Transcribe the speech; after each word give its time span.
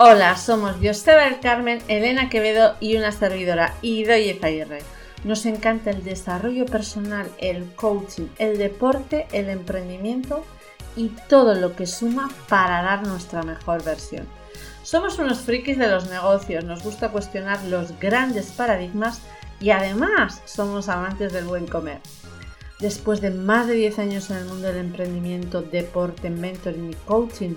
Hola, 0.00 0.36
somos 0.36 0.76
Joseba 0.80 1.24
del 1.24 1.40
Carmen, 1.40 1.82
Elena 1.88 2.28
Quevedo 2.28 2.76
y 2.78 2.96
una 2.96 3.10
servidora, 3.10 3.74
Idoye 3.82 4.38
Zaguirre. 4.40 4.78
Nos 5.24 5.44
encanta 5.44 5.90
el 5.90 6.04
desarrollo 6.04 6.66
personal, 6.66 7.28
el 7.38 7.64
coaching, 7.74 8.28
el 8.38 8.58
deporte, 8.58 9.26
el 9.32 9.48
emprendimiento 9.48 10.44
y 10.94 11.08
todo 11.28 11.56
lo 11.56 11.74
que 11.74 11.86
suma 11.88 12.30
para 12.48 12.80
dar 12.82 13.08
nuestra 13.08 13.42
mejor 13.42 13.82
versión. 13.82 14.28
Somos 14.84 15.18
unos 15.18 15.40
frikis 15.40 15.78
de 15.78 15.88
los 15.88 16.08
negocios, 16.08 16.62
nos 16.62 16.84
gusta 16.84 17.08
cuestionar 17.08 17.64
los 17.64 17.98
grandes 17.98 18.52
paradigmas 18.52 19.20
y 19.58 19.70
además 19.70 20.42
somos 20.44 20.88
amantes 20.88 21.32
del 21.32 21.46
buen 21.46 21.66
comer. 21.66 21.98
Después 22.78 23.20
de 23.20 23.30
más 23.30 23.66
de 23.66 23.74
10 23.74 23.98
años 23.98 24.30
en 24.30 24.36
el 24.36 24.44
mundo 24.44 24.68
del 24.68 24.76
emprendimiento, 24.76 25.60
deporte, 25.60 26.30
mentoring 26.30 26.92
y 26.92 26.94
coaching, 27.04 27.56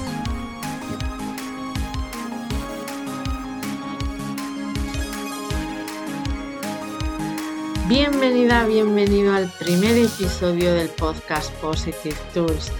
Bienvenida, 7.91 8.65
bienvenido 8.67 9.33
al 9.33 9.51
primer 9.59 9.97
episodio 9.97 10.73
del 10.73 10.87
podcast 10.87 11.51
Positive 11.55 12.15
Tools. 12.33 12.71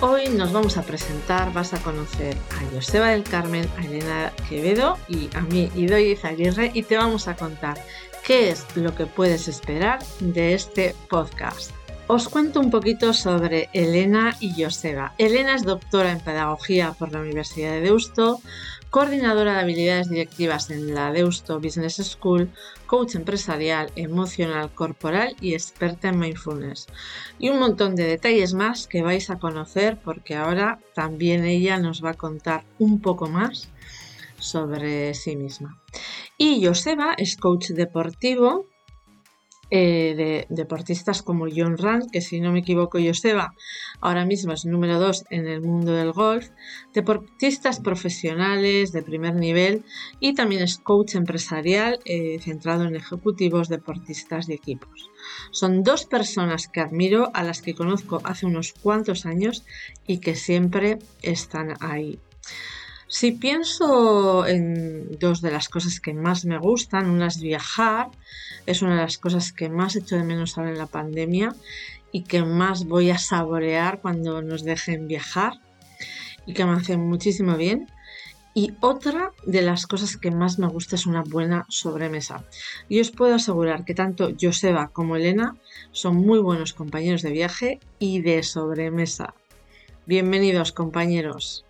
Hoy 0.00 0.30
nos 0.30 0.50
vamos 0.50 0.78
a 0.78 0.82
presentar, 0.82 1.52
vas 1.52 1.74
a 1.74 1.78
conocer 1.82 2.34
a 2.52 2.74
Joseba 2.74 3.08
del 3.08 3.22
Carmen, 3.22 3.68
a 3.76 3.84
Elena 3.84 4.32
Quevedo 4.48 4.96
y 5.08 5.28
a 5.36 5.42
mí, 5.42 5.70
Idoy 5.74 6.18
Aguirre, 6.22 6.70
y 6.72 6.84
te 6.84 6.96
vamos 6.96 7.28
a 7.28 7.36
contar 7.36 7.76
qué 8.24 8.48
es 8.48 8.64
lo 8.76 8.94
que 8.94 9.04
puedes 9.04 9.46
esperar 9.46 9.98
de 10.20 10.54
este 10.54 10.96
podcast. 11.10 11.72
Os 12.06 12.26
cuento 12.30 12.60
un 12.60 12.70
poquito 12.70 13.12
sobre 13.12 13.68
Elena 13.74 14.38
y 14.40 14.62
Joseba. 14.62 15.12
Elena 15.18 15.54
es 15.54 15.64
doctora 15.64 16.12
en 16.12 16.20
Pedagogía 16.20 16.92
por 16.92 17.12
la 17.12 17.20
Universidad 17.20 17.72
de 17.72 17.82
Deusto, 17.82 18.40
coordinadora 18.96 19.52
de 19.52 19.60
habilidades 19.60 20.08
directivas 20.08 20.70
en 20.70 20.94
la 20.94 21.12
Deusto 21.12 21.60
Business 21.60 21.96
School, 21.96 22.48
coach 22.86 23.14
empresarial, 23.14 23.92
emocional, 23.94 24.70
corporal 24.72 25.36
y 25.38 25.52
experta 25.52 26.08
en 26.08 26.18
mindfulness. 26.18 26.86
Y 27.38 27.50
un 27.50 27.58
montón 27.58 27.94
de 27.94 28.04
detalles 28.04 28.54
más 28.54 28.86
que 28.86 29.02
vais 29.02 29.28
a 29.28 29.38
conocer 29.38 29.98
porque 30.02 30.34
ahora 30.34 30.80
también 30.94 31.44
ella 31.44 31.76
nos 31.76 32.02
va 32.02 32.12
a 32.12 32.14
contar 32.14 32.64
un 32.78 33.02
poco 33.02 33.28
más 33.28 33.68
sobre 34.38 35.12
sí 35.12 35.36
misma. 35.36 35.78
Y 36.38 36.64
Joseba 36.64 37.12
es 37.18 37.36
coach 37.36 37.72
deportivo 37.72 38.64
eh, 39.70 40.14
de 40.16 40.46
deportistas 40.48 41.22
como 41.22 41.46
John 41.54 41.76
Rand, 41.76 42.10
que 42.10 42.20
si 42.20 42.40
no 42.40 42.52
me 42.52 42.60
equivoco 42.60 42.98
Joseba, 42.98 43.52
ahora 44.00 44.24
mismo 44.24 44.52
es 44.52 44.64
número 44.64 45.00
2 45.00 45.24
en 45.30 45.48
el 45.48 45.60
mundo 45.60 45.92
del 45.92 46.12
golf, 46.12 46.50
deportistas 46.94 47.80
profesionales 47.80 48.92
de 48.92 49.02
primer 49.02 49.34
nivel 49.34 49.84
y 50.20 50.34
también 50.34 50.62
es 50.62 50.78
coach 50.78 51.16
empresarial 51.16 51.98
eh, 52.04 52.38
centrado 52.40 52.84
en 52.84 52.94
ejecutivos, 52.94 53.68
deportistas 53.68 54.48
y 54.48 54.52
equipos. 54.52 55.10
Son 55.50 55.82
dos 55.82 56.06
personas 56.06 56.68
que 56.68 56.80
admiro, 56.80 57.30
a 57.34 57.42
las 57.42 57.60
que 57.60 57.74
conozco 57.74 58.20
hace 58.24 58.46
unos 58.46 58.72
cuantos 58.72 59.26
años 59.26 59.64
y 60.06 60.18
que 60.18 60.36
siempre 60.36 60.98
están 61.22 61.74
ahí. 61.80 62.20
Si 63.08 63.30
pienso 63.32 64.46
en 64.46 65.16
dos 65.20 65.40
de 65.40 65.52
las 65.52 65.68
cosas 65.68 66.00
que 66.00 66.12
más 66.12 66.44
me 66.44 66.58
gustan, 66.58 67.08
una 67.08 67.28
es 67.28 67.40
viajar, 67.40 68.08
es 68.66 68.82
una 68.82 68.96
de 68.96 69.02
las 69.02 69.18
cosas 69.18 69.52
que 69.52 69.68
más 69.68 69.94
echo 69.94 70.16
de 70.16 70.24
menos 70.24 70.58
ahora 70.58 70.70
en 70.70 70.78
la 70.78 70.86
pandemia 70.86 71.54
y 72.10 72.24
que 72.24 72.42
más 72.42 72.86
voy 72.86 73.10
a 73.10 73.18
saborear 73.18 74.00
cuando 74.00 74.42
nos 74.42 74.64
dejen 74.64 75.06
viajar 75.06 75.60
y 76.46 76.54
que 76.54 76.64
me 76.64 76.72
hace 76.72 76.96
muchísimo 76.96 77.56
bien. 77.56 77.86
Y 78.54 78.72
otra 78.80 79.32
de 79.44 79.62
las 79.62 79.86
cosas 79.86 80.16
que 80.16 80.30
más 80.30 80.58
me 80.58 80.66
gusta 80.66 80.96
es 80.96 81.06
una 81.06 81.22
buena 81.22 81.66
sobremesa. 81.68 82.42
Y 82.88 83.00
os 83.00 83.10
puedo 83.10 83.34
asegurar 83.34 83.84
que 83.84 83.94
tanto 83.94 84.30
Joseba 84.40 84.88
como 84.88 85.14
Elena 85.14 85.56
son 85.92 86.16
muy 86.16 86.38
buenos 86.38 86.72
compañeros 86.72 87.22
de 87.22 87.30
viaje 87.30 87.80
y 87.98 88.22
de 88.22 88.42
sobremesa. 88.42 89.34
Bienvenidos 90.06 90.72
compañeros. 90.72 91.65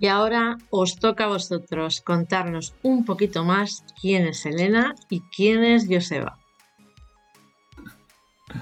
Y 0.00 0.06
ahora 0.06 0.56
os 0.70 0.96
toca 0.98 1.24
a 1.24 1.28
vosotros 1.28 2.00
contarnos 2.00 2.74
un 2.82 3.04
poquito 3.04 3.44
más 3.44 3.84
quién 4.00 4.26
es 4.26 4.46
Elena 4.46 4.94
y 5.10 5.20
quién 5.20 5.62
es 5.62 5.86
Joseba. 5.88 6.38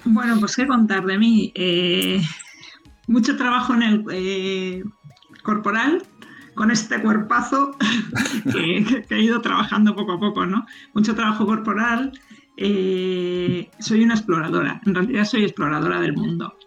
Bueno, 0.05 0.37
pues 0.41 0.57
qué 0.57 0.67
contar 0.67 1.07
de 1.07 1.17
mí. 1.17 1.53
Eh, 1.55 2.21
mucho 3.07 3.37
trabajo 3.37 3.73
en 3.75 3.83
el 3.85 4.05
eh, 4.11 4.83
corporal, 5.45 6.03
con 6.55 6.73
este 6.73 7.01
cuerpazo 7.01 7.71
que, 8.53 9.07
he 9.09 9.23
ido 9.23 9.41
trabajando 9.41 9.95
poco 9.95 10.15
a 10.15 10.21
poco, 10.21 10.45
¿no? 10.45 10.67
Mucho 10.93 11.15
trabajo 11.15 11.47
corporal. 11.47 12.19
Eh, 12.57 13.71
soy 13.79 14.03
una 14.03 14.15
exploradora, 14.15 14.81
en 14.85 14.95
realidad 14.97 15.25
soy 15.25 15.45
exploradora 15.45 16.01
del 16.01 16.15
mundo 16.15 16.59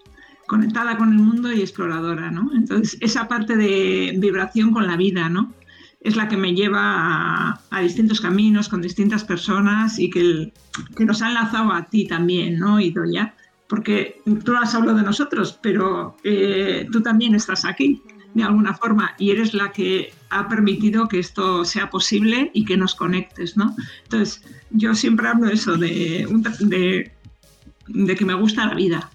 conectada 0.52 0.98
con 0.98 1.14
el 1.14 1.20
mundo 1.20 1.50
y 1.54 1.62
exploradora, 1.62 2.30
¿no? 2.30 2.52
Entonces, 2.54 2.98
esa 3.00 3.30
parte 3.30 3.56
de 3.56 4.14
vibración 4.18 4.74
con 4.74 4.86
la 4.86 4.98
vida, 4.98 5.30
¿no? 5.30 5.54
Es 6.02 6.18
la 6.18 6.28
que 6.28 6.36
me 6.36 6.54
lleva 6.54 7.58
a, 7.72 7.82
distintos 7.82 8.20
caminos 8.20 8.68
con 8.68 8.82
distintas 8.82 9.24
personas 9.24 9.98
y 9.98 10.10
que, 10.10 10.52
nos 11.00 11.22
ha 11.22 11.30
enlazado 11.30 11.72
a 11.72 11.86
ti 11.86 12.06
también, 12.06 12.60
¿no, 12.60 12.82
Idoya? 12.82 13.34
Porque 13.70 14.22
tú 14.44 14.54
has 14.58 14.76
hablado 14.76 14.98
de 14.98 15.04
nosotros, 15.04 15.58
pero 15.64 16.18
eh, 16.26 16.86
tú 16.92 17.00
también 17.00 17.34
estás 17.34 17.64
aquí 17.64 18.02
de 18.34 18.44
alguna 18.44 18.74
forma 18.74 19.16
y 19.18 19.32
eres 19.32 19.54
la 19.54 19.72
que 19.72 20.12
ha 20.32 20.50
permitido 20.50 21.08
que 21.08 21.20
esto 21.20 21.64
sea 21.64 21.90
posible 21.90 22.52
y 22.54 22.66
que 22.66 22.76
nos 22.76 22.94
conectes, 22.94 23.56
¿no? 23.56 23.74
Entonces, 24.04 24.44
yo 24.72 24.96
siempre 24.96 25.30
hablo 25.30 25.48
eso, 25.48 25.78
de, 25.78 26.28
de, 26.60 27.12
de 27.88 28.16
que 28.18 28.26
me 28.26 28.34
gusta 28.34 28.68
la 28.68 28.76
vida, 28.76 29.10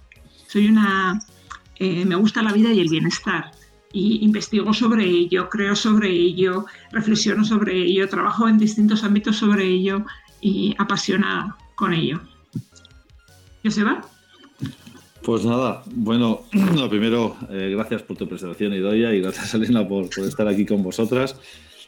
soy 0.48 0.68
una, 0.68 1.20
eh, 1.78 2.04
me 2.04 2.16
gusta 2.16 2.42
la 2.42 2.52
vida 2.52 2.72
y 2.72 2.80
el 2.80 2.88
bienestar 2.88 3.52
y 3.92 4.24
investigo 4.24 4.74
sobre 4.74 5.04
ello, 5.04 5.48
creo 5.48 5.74
sobre 5.74 6.10
ello, 6.10 6.66
reflexiono 6.92 7.44
sobre 7.44 7.76
ello, 7.78 8.08
trabajo 8.08 8.48
en 8.48 8.58
distintos 8.58 9.04
ámbitos 9.04 9.36
sobre 9.36 9.64
ello 9.64 10.04
y 10.40 10.74
apasionada 10.78 11.56
con 11.74 11.94
ello. 11.94 12.20
¿Joseba? 13.64 14.04
Pues 15.22 15.44
nada, 15.44 15.82
bueno, 15.86 16.42
lo 16.76 16.88
primero, 16.88 17.36
eh, 17.50 17.70
gracias 17.74 18.02
por 18.02 18.16
tu 18.16 18.28
presentación, 18.28 18.74
Idoia, 18.74 19.14
y 19.14 19.20
gracias, 19.20 19.54
Elena, 19.54 19.86
por, 19.86 20.08
por, 20.10 20.24
estar 20.24 20.46
aquí 20.46 20.66
con 20.66 20.82
vosotras. 20.82 21.36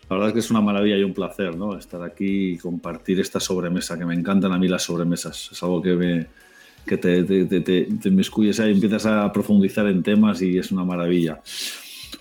La 0.08 0.16
verdad 0.16 0.28
es 0.28 0.32
que 0.32 0.40
es 0.40 0.50
una 0.50 0.62
maravilla 0.62 0.96
y 0.96 1.04
un 1.04 1.12
placer, 1.12 1.56
¿no? 1.56 1.76
Estar 1.76 2.02
aquí 2.02 2.52
y 2.52 2.58
compartir 2.58 3.20
esta 3.20 3.38
sobremesa, 3.38 3.98
que 3.98 4.06
me 4.06 4.14
encantan 4.14 4.52
a 4.52 4.58
mí 4.58 4.66
las 4.66 4.82
sobremesas. 4.82 5.50
Es 5.52 5.62
algo 5.62 5.82
que 5.82 5.94
me, 5.94 6.26
que 6.88 6.96
te, 6.96 7.22
te, 7.22 7.44
te, 7.46 7.60
te 7.60 8.08
empiezas 8.08 9.06
a 9.06 9.32
profundizar 9.32 9.86
en 9.86 10.02
temas 10.02 10.42
y 10.42 10.58
es 10.58 10.72
una 10.72 10.84
maravilla. 10.84 11.40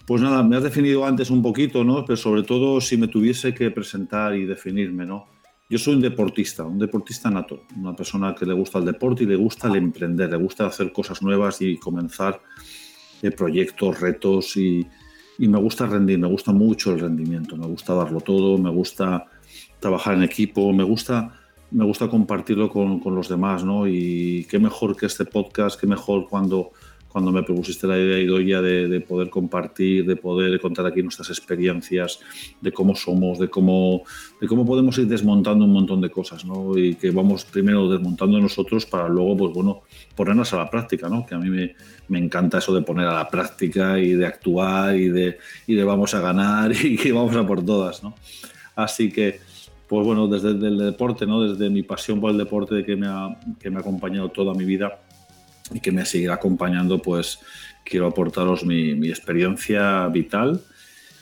Pues 0.06 0.22
nada, 0.22 0.44
me 0.44 0.56
has 0.56 0.64
definido 0.64 1.06
antes 1.06 1.30
un 1.30 1.42
poquito, 1.42 1.84
¿no? 1.84 2.06
Pero 2.06 2.18
sobre 2.18 2.44
todo 2.44 2.80
si 2.80 2.98
me 2.98 3.08
tuviese 3.08 3.54
que 3.54 3.72
presentar 3.72 4.36
y 4.36 4.46
definirme, 4.46 5.06
¿no? 5.06 5.26
Yo 5.70 5.78
soy 5.78 5.96
un 5.96 6.02
deportista, 6.02 6.64
un 6.64 6.80
deportista 6.80 7.30
nato, 7.30 7.64
una 7.76 7.94
persona 7.94 8.34
que 8.34 8.46
le 8.46 8.54
gusta 8.54 8.80
el 8.80 8.86
deporte 8.86 9.24
y 9.24 9.28
le 9.28 9.36
gusta 9.36 9.68
el 9.68 9.76
emprender, 9.76 10.30
le 10.30 10.38
gusta 10.38 10.66
hacer 10.68 10.94
cosas 10.94 11.22
nuevas 11.22 11.62
y 11.62 11.78
comenzar 11.78 12.42
eh, 13.22 13.32
proyectos, 13.32 14.00
retos 14.00 14.56
y, 14.56 14.86
y 15.38 15.48
me 15.48 15.60
gusta 15.60 15.86
rendir, 15.86 16.20
me 16.20 16.28
gusta 16.28 16.54
mucho 16.54 16.94
el 16.94 17.00
rendimiento, 17.00 17.58
me 17.58 17.68
gusta 17.68 17.94
darlo 17.94 18.22
todo, 18.22 18.58
me 18.58 18.70
gusta 18.70 19.26
trabajar 19.80 20.16
en 20.16 20.24
equipo, 20.24 20.72
me 20.72 20.84
gusta 20.84 21.37
me 21.72 21.86
gusta 21.86 22.08
compartirlo 22.08 22.70
con, 22.70 23.00
con, 23.00 23.16
los 23.16 23.28
demás, 23.28 23.64
¿no? 23.64 23.88
Y 23.88 24.46
qué 24.50 24.60
mejor 24.60 24.96
que 24.96 25.06
este 25.06 25.26
podcast, 25.26 25.80
qué 25.80 25.86
mejor 25.86 26.28
cuando, 26.30 26.72
cuando 27.10 27.32
me 27.32 27.44
propusiste 27.44 27.88
la 27.88 27.98
idea, 27.98 28.20
Idoia, 28.20 28.62
de, 28.62 28.88
de 28.88 29.02
poder 29.02 29.30
compartir, 29.30 30.06
de 30.06 30.16
poder 30.16 30.60
contar 30.62 30.86
aquí 30.86 31.04
nuestras 31.04 31.30
experiencias, 31.30 32.20
de 32.62 32.72
cómo 32.72 32.96
somos, 32.96 33.40
de 33.40 33.50
cómo, 33.50 34.04
de 34.40 34.48
cómo 34.48 34.66
podemos 34.66 34.98
ir 34.98 35.08
desmontando 35.08 35.66
un 35.66 35.74
montón 35.74 36.00
de 36.00 36.10
cosas, 36.10 36.46
¿no? 36.46 36.78
Y 36.78 36.96
que 36.96 37.12
vamos 37.12 37.44
primero 37.44 37.90
desmontando 37.90 38.40
nosotros 38.40 38.86
para 38.86 39.10
luego, 39.10 39.36
pues 39.36 39.54
bueno, 39.54 39.82
ponernos 40.16 40.54
a 40.54 40.58
la 40.58 40.70
práctica, 40.70 41.10
¿no? 41.10 41.26
Que 41.26 41.36
a 41.36 41.38
mí 41.38 41.50
me, 41.50 41.76
me 42.08 42.20
encanta 42.20 42.60
eso 42.60 42.74
de 42.74 42.82
poner 42.82 43.08
a 43.08 43.14
la 43.14 43.28
práctica 43.28 44.00
y 44.00 44.14
de 44.14 44.26
actuar 44.26 44.96
y 44.96 45.10
de, 45.10 45.38
y 45.66 45.76
de 45.76 45.84
vamos 45.84 46.14
a 46.14 46.22
ganar 46.22 46.72
y 46.86 46.96
que 46.96 47.12
vamos 47.12 47.36
a 47.36 47.46
por 47.46 47.66
todas, 47.66 48.04
¿no? 48.04 48.16
Así 48.76 49.12
que 49.12 49.40
pues 49.88 50.06
bueno, 50.06 50.28
desde 50.28 50.50
el 50.50 50.78
deporte, 50.78 51.26
¿no? 51.26 51.42
desde 51.42 51.70
mi 51.70 51.84
pasión 51.84 52.20
por 52.20 52.32
el 52.32 52.38
deporte 52.38 52.84
que 52.84 52.96
me 52.96 53.08
ha, 53.08 53.40
que 53.60 53.70
me 53.70 53.78
ha 53.78 53.80
acompañado 53.80 54.30
toda 54.30 54.54
mi 54.54 54.66
vida 54.66 55.00
y 55.74 55.80
que 55.80 55.92
me 55.92 56.06
sigue 56.06 56.30
acompañando, 56.30 57.02
pues 57.02 57.40
quiero 57.84 58.08
aportaros 58.08 58.66
mi, 58.66 58.96
mi 58.96 59.10
experiencia 59.10 60.08
vital 60.08 60.62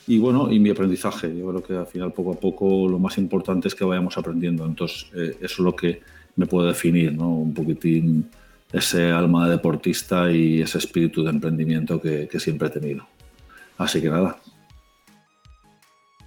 y 0.07 0.19
bueno, 0.19 0.51
y 0.51 0.59
mi 0.59 0.69
aprendizaje. 0.69 1.35
Yo 1.35 1.47
creo 1.49 1.63
que 1.63 1.73
al 1.75 1.87
final, 1.87 2.13
poco 2.13 2.33
a 2.33 2.39
poco, 2.39 2.87
lo 2.87 2.99
más 2.99 3.17
importante 3.17 3.67
es 3.67 3.75
que 3.75 3.83
vayamos 3.83 4.17
aprendiendo. 4.17 4.65
Entonces, 4.65 5.07
eh, 5.15 5.37
eso 5.41 5.53
es 5.53 5.59
lo 5.59 5.75
que 5.75 6.01
me 6.35 6.45
puede 6.45 6.69
definir, 6.69 7.13
¿no? 7.13 7.29
Un 7.29 7.53
poquitín 7.53 8.29
ese 8.71 9.11
alma 9.11 9.45
de 9.45 9.53
deportista 9.53 10.31
y 10.31 10.61
ese 10.61 10.77
espíritu 10.77 11.23
de 11.23 11.31
emprendimiento 11.31 11.99
que, 11.99 12.27
que 12.27 12.39
siempre 12.39 12.67
he 12.67 12.71
tenido. 12.71 13.07
Así 13.77 14.01
que 14.01 14.09
nada, 14.09 14.37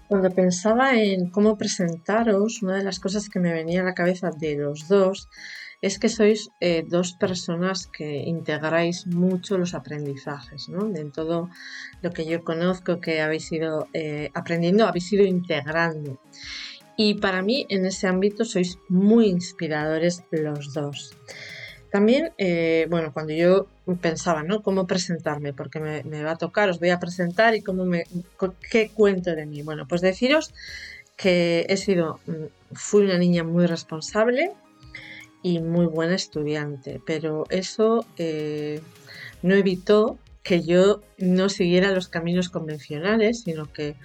cuando 0.08 0.30
pensaba 0.30 0.94
en 0.94 1.30
cómo 1.30 1.58
presentaros, 1.58 2.62
una 2.62 2.76
de 2.76 2.84
las 2.84 2.98
cosas 2.98 3.28
que 3.28 3.40
me 3.40 3.52
venía 3.52 3.82
a 3.82 3.84
la 3.84 3.94
cabeza 3.94 4.30
de 4.30 4.56
los 4.56 4.88
dos 4.88 5.28
es 5.80 5.98
que 5.98 6.08
sois 6.08 6.50
eh, 6.60 6.84
dos 6.88 7.12
personas 7.12 7.86
que 7.86 8.16
integráis 8.24 9.06
mucho 9.06 9.58
los 9.58 9.74
aprendizajes, 9.74 10.68
¿no? 10.68 10.92
En 10.96 11.12
todo 11.12 11.50
lo 12.02 12.10
que 12.10 12.26
yo 12.26 12.42
conozco 12.42 13.00
que 13.00 13.20
habéis 13.20 13.52
ido 13.52 13.86
eh, 13.92 14.30
aprendiendo, 14.34 14.86
habéis 14.86 15.12
ido 15.12 15.24
integrando. 15.24 16.18
Y 16.96 17.14
para 17.14 17.42
mí 17.42 17.64
en 17.68 17.86
ese 17.86 18.08
ámbito 18.08 18.44
sois 18.44 18.78
muy 18.88 19.26
inspiradores 19.28 20.24
los 20.32 20.74
dos. 20.74 21.14
También, 21.90 22.32
eh, 22.36 22.86
bueno, 22.90 23.12
cuando 23.12 23.32
yo 23.32 23.66
pensaba, 24.00 24.42
¿no? 24.42 24.62
¿Cómo 24.62 24.86
presentarme? 24.86 25.54
Porque 25.54 25.80
me, 25.80 26.22
va 26.22 26.32
a 26.32 26.36
tocar, 26.36 26.68
os 26.68 26.80
voy 26.80 26.90
a 26.90 27.00
presentar 27.00 27.54
y 27.54 27.62
cómo 27.62 27.86
me, 27.86 28.04
qué 28.70 28.90
cuento 28.90 29.34
de 29.34 29.46
mí. 29.46 29.62
Bueno, 29.62 29.86
pues 29.88 30.02
deciros 30.02 30.52
que 31.16 31.66
he 31.68 31.76
sido, 31.76 32.20
mm, 32.26 32.74
fui 32.74 33.04
una 33.04 33.18
niña 33.18 33.42
muy 33.42 33.66
responsable 33.66 34.52
y 35.42 35.60
muy 35.60 35.86
buena 35.86 36.14
estudiante, 36.14 37.00
pero 37.06 37.44
eso 37.48 38.04
eh, 38.18 38.80
no 39.42 39.54
evitó 39.54 40.18
que 40.42 40.62
yo 40.62 41.02
no 41.18 41.48
siguiera 41.48 41.92
los 41.92 42.08
caminos 42.08 42.48
convencionales, 42.48 43.42
sino 43.42 43.72
que 43.72 43.96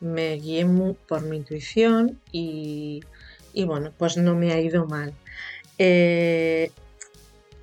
me 0.00 0.36
guié 0.36 0.66
por 1.08 1.22
mi 1.22 1.36
intuición 1.36 2.20
y, 2.30 3.02
bueno, 3.66 3.92
pues 3.98 4.16
no 4.16 4.34
me 4.34 4.52
ha 4.52 4.60
ido 4.60 4.86
mal. 4.86 5.12
Eh, 5.78 6.70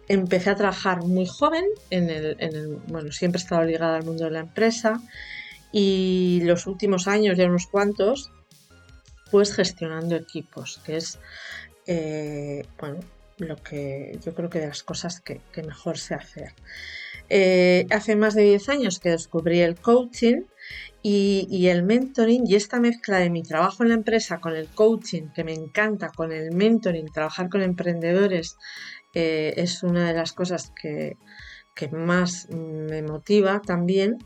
empecé 0.09 0.49
a 0.49 0.55
trabajar 0.55 1.03
muy 1.03 1.27
joven, 1.27 1.65
en 1.91 2.09
el, 2.09 2.79
bueno, 2.87 3.11
siempre 3.11 3.39
he 3.39 3.43
estado 3.43 3.63
ligada 3.63 3.95
al 3.95 4.03
mundo 4.03 4.25
de 4.25 4.31
la 4.31 4.39
empresa 4.39 4.99
y 5.71 6.41
los 6.43 6.65
últimos 6.65 7.07
años, 7.07 7.37
ya 7.37 7.45
unos 7.45 7.67
cuantos, 7.67 8.31
pues 9.31 9.53
gestionando 9.53 10.15
equipos, 10.15 10.81
que 10.83 10.97
es, 10.97 11.19
eh, 11.85 12.65
bueno, 12.79 12.99
lo 13.37 13.55
que 13.57 14.17
yo 14.25 14.33
creo 14.33 14.49
que 14.49 14.59
de 14.59 14.67
las 14.67 14.81
cosas 14.81 15.21
que, 15.21 15.41
mejor 15.63 15.99
sé 15.99 16.15
hacer. 16.15 16.53
Eh, 17.29 17.85
hace 17.91 18.15
más 18.15 18.33
de 18.33 18.41
10 18.41 18.69
años 18.69 18.99
que 18.99 19.09
descubrí 19.09 19.59
el 19.59 19.75
coaching 19.75 20.41
y, 21.03 21.47
y, 21.51 21.67
el 21.67 21.83
mentoring 21.83 22.47
y 22.47 22.55
esta 22.55 22.79
mezcla 22.79 23.19
de 23.19 23.29
mi 23.29 23.43
trabajo 23.43 23.83
en 23.83 23.89
la 23.89 23.95
empresa 23.95 24.39
con 24.39 24.55
el 24.55 24.67
coaching, 24.67 25.29
que 25.35 25.43
me 25.43 25.53
encanta, 25.53 26.09
con 26.09 26.31
el 26.31 26.51
mentoring, 26.51 27.11
trabajar 27.13 27.49
con 27.49 27.61
emprendedores 27.61 28.57
eh, 29.19 29.53
es 29.57 29.83
una 29.83 30.07
de 30.07 30.13
las 30.13 30.31
cosas 30.31 30.71
que, 30.81 31.17
más 31.91 32.49
me 32.49 33.01
motiva 33.01 33.61
también. 33.61 34.17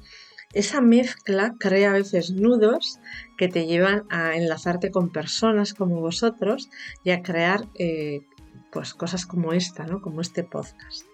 Esa 0.54 0.81
mezcla 0.81 1.54
crea 1.60 1.92
a 1.92 1.94
veces 1.94 2.31
nudos 2.31 3.00
que 3.38 3.48
te 3.48 3.68
llevan 3.68 4.06
a 4.10 4.36
enlazarte 4.36 4.90
con 4.90 5.12
personas 5.12 5.75
como 5.75 6.00
vosotros 6.00 6.69
y 7.04 7.12
a 7.12 7.22
crear 7.22 7.68
eh, 7.78 8.22
pues 8.72 8.95
cosas 8.95 9.28
como 9.28 9.54
esta, 9.54 9.86
¿no? 9.86 10.01
como 10.01 10.22
este 10.22 10.44
podcast. 10.44 11.06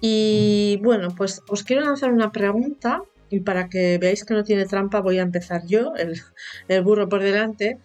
Y 0.00 0.78
bueno, 0.82 1.08
pues 1.16 1.40
os 1.48 1.64
quiero 1.64 1.82
lanzar 1.82 2.12
una 2.12 2.32
pregunta 2.32 3.02
y 3.30 3.40
para 3.40 3.68
que 3.68 3.98
veáis 3.98 4.24
que 4.24 4.34
no 4.34 4.44
tiene 4.44 4.66
trampa 4.66 5.00
voy 5.00 5.18
a 5.18 5.22
empezar 5.22 5.62
yo, 5.66 5.92
el, 5.96 6.82
burro 6.82 7.08
por 7.08 7.22
delante. 7.22 7.78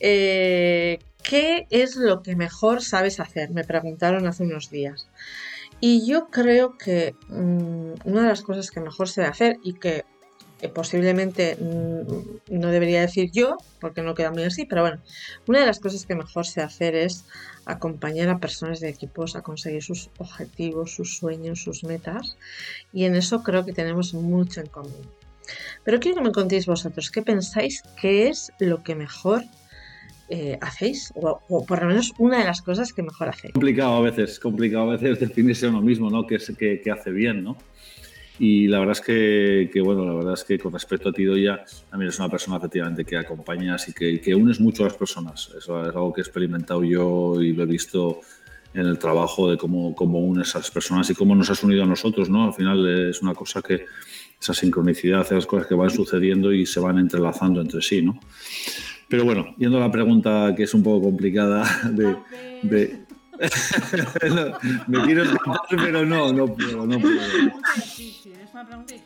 Eh, 0.00 0.98
¿Qué 1.22 1.66
es 1.70 1.96
lo 1.96 2.22
que 2.22 2.36
mejor 2.36 2.82
sabes 2.82 3.20
hacer? 3.20 3.50
Me 3.50 3.64
preguntaron 3.64 4.26
hace 4.26 4.44
unos 4.44 4.70
días. 4.70 5.08
Y 5.80 6.06
yo 6.06 6.28
creo 6.28 6.76
que 6.78 7.14
mm, 7.28 7.92
una 8.04 8.22
de 8.22 8.28
las 8.28 8.42
cosas 8.42 8.70
que 8.70 8.80
mejor 8.80 9.08
sé 9.08 9.22
hacer 9.22 9.58
y 9.62 9.74
que 9.74 10.04
posiblemente 10.68 11.56
mm, 11.56 12.58
no 12.60 12.68
debería 12.68 13.00
decir 13.00 13.30
yo, 13.32 13.56
porque 13.80 14.02
no 14.02 14.14
queda 14.14 14.30
muy 14.30 14.44
así, 14.44 14.64
pero 14.64 14.82
bueno, 14.82 15.02
una 15.48 15.60
de 15.60 15.66
las 15.66 15.80
cosas 15.80 16.06
que 16.06 16.14
mejor 16.14 16.46
sé 16.46 16.60
hacer 16.60 16.94
es 16.94 17.24
acompañar 17.64 18.28
a 18.28 18.38
personas 18.38 18.80
de 18.80 18.88
equipos 18.88 19.34
a 19.34 19.42
conseguir 19.42 19.82
sus 19.82 20.10
objetivos, 20.18 20.94
sus 20.94 21.16
sueños, 21.16 21.62
sus 21.62 21.84
metas, 21.84 22.36
y 22.92 23.04
en 23.04 23.16
eso 23.16 23.42
creo 23.42 23.64
que 23.64 23.72
tenemos 23.72 24.14
mucho 24.14 24.60
en 24.60 24.66
común. 24.66 25.10
Pero 25.84 25.98
quiero 25.98 26.18
que 26.18 26.28
me 26.28 26.32
contéis 26.32 26.66
vosotros, 26.66 27.10
¿qué 27.10 27.22
pensáis 27.22 27.82
que 28.00 28.28
es 28.28 28.52
lo 28.60 28.82
que 28.84 28.94
mejor 28.94 29.42
eh, 30.34 30.56
hacéis, 30.62 31.12
o, 31.14 31.66
por 31.66 31.82
lo 31.82 31.88
menos 31.88 32.14
una 32.16 32.38
de 32.38 32.44
las 32.44 32.62
cosas 32.62 32.94
que 32.94 33.02
mejor 33.02 33.28
hacéis. 33.28 33.52
Complicado 33.52 33.96
a 33.96 34.00
veces, 34.00 34.40
complicado 34.40 34.90
a 34.90 34.96
veces 34.96 35.20
definirse 35.28 35.68
uno 35.68 35.82
mismo, 35.82 36.08
¿no? 36.08 36.26
Que, 36.26 36.36
es, 36.36 36.50
que, 36.56 36.90
hace 36.90 37.10
bien, 37.10 37.44
¿no? 37.44 37.58
Y 38.38 38.66
la 38.66 38.78
verdad 38.78 38.96
es 38.98 39.02
que, 39.02 39.82
bueno, 39.84 40.06
la 40.06 40.14
verdad 40.14 40.32
es 40.32 40.44
que 40.44 40.58
con 40.58 40.72
respecto 40.72 41.10
a 41.10 41.12
ti, 41.12 41.24
Doya, 41.24 41.62
también 41.90 42.08
es 42.08 42.18
una 42.18 42.30
persona 42.30 42.56
efectivamente 42.56 43.04
que 43.04 43.18
acompañas 43.18 43.86
y 43.90 43.92
que, 43.92 44.22
que 44.22 44.34
unes 44.34 44.58
mucho 44.58 44.84
a 44.84 44.86
las 44.86 44.96
personas. 44.96 45.50
Eso 45.54 45.86
es 45.86 45.94
algo 45.94 46.14
que 46.14 46.22
he 46.22 46.24
experimentado 46.24 46.82
yo 46.82 47.34
y 47.42 47.52
lo 47.52 47.64
he 47.64 47.66
visto 47.66 48.20
en 48.72 48.86
el 48.86 48.98
trabajo 48.98 49.50
de 49.50 49.58
cómo, 49.58 49.94
cómo 49.94 50.18
unes 50.20 50.56
a 50.56 50.60
las 50.60 50.70
personas 50.70 51.10
y 51.10 51.14
cómo 51.14 51.34
nos 51.34 51.50
has 51.50 51.62
unido 51.62 51.82
a 51.82 51.86
nosotros, 51.86 52.30
¿no? 52.30 52.46
Al 52.46 52.54
final 52.54 53.10
es 53.10 53.20
una 53.20 53.34
cosa 53.34 53.60
que, 53.60 53.84
esa 54.42 54.54
sincronicidad, 54.54 55.20
esas 55.20 55.46
cosas 55.46 55.68
que 55.68 55.74
van 55.74 55.90
sucediendo 55.90 56.52
y 56.52 56.66
se 56.66 56.80
van 56.80 56.98
entrelazando 56.98 57.60
entre 57.60 57.80
sí, 57.80 58.02
¿no? 58.02 58.18
Pero 59.12 59.26
bueno, 59.26 59.54
yendo 59.58 59.76
a 59.76 59.80
la 59.80 59.90
pregunta 59.90 60.54
que 60.56 60.62
es 60.62 60.72
un 60.72 60.82
poco 60.82 61.02
complicada 61.02 61.68
de... 61.92 62.16
me 64.86 65.02
quiero 65.02 65.24
escapar, 65.24 65.60
pero 65.68 66.06
no, 66.06 66.32
no 66.32 66.46
puedo, 66.46 66.86
no 66.86 66.98
puedo. 66.98 67.20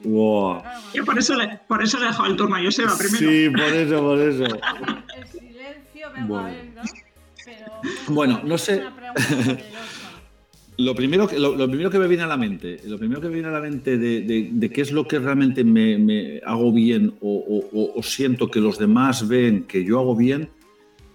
Wow. 0.05 0.63
Yo 0.95 1.05
por 1.05 1.19
eso, 1.19 1.35
le, 1.35 1.59
por 1.67 1.83
eso 1.83 1.99
le 1.99 2.05
he 2.05 2.09
dejado 2.09 2.27
el 2.27 2.37
turno 2.37 2.55
a 2.55 2.63
Joseba 2.63 2.97
primero. 2.97 3.19
Sí, 3.19 3.51
por 3.51 3.61
eso, 3.63 4.01
por 4.01 4.21
eso. 4.21 4.45
El 4.45 5.27
silencio, 5.27 6.13
vengo 6.15 6.29
bueno. 6.29 6.47
a 6.47 6.51
ver, 6.51 6.67
¿no? 6.67 6.83
Pero, 7.45 7.67
bueno, 8.07 8.41
no 8.45 8.59
sé. 8.59 8.85
Lo 10.79 10.95
primero, 10.95 11.27
que, 11.27 11.39
lo, 11.39 11.57
primero 11.69 11.91
que 11.91 11.99
me 11.99 12.07
viene 12.07 12.25
a 12.25 12.27
la 12.27 12.37
mente, 12.37 12.79
lo 12.85 12.99
primero 12.99 13.23
que 13.23 13.29
me 13.29 13.35
viene 13.35 13.49
a 13.49 13.53
la 13.53 13.61
mente 13.61 13.97
de, 13.97 14.71
qué 14.71 14.83
es 14.83 14.93
lo 14.93 15.09
que 15.09 15.19
realmente 15.19 15.65
me, 15.65 16.41
hago 16.45 16.71
bien 16.71 17.15
o, 17.23 17.99
siento 18.03 18.51
que 18.51 18.61
los 18.61 18.79
demás 18.79 19.27
ven 19.27 19.65
que 19.65 19.85
yo 19.85 19.99
hago 19.99 20.15
bien 20.15 20.51